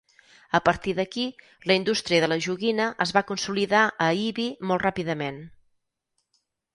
[0.59, 1.25] A partir d'aquí,
[1.71, 5.39] la indústria de la joguina es va consolidar a Ibi molt ràpidament.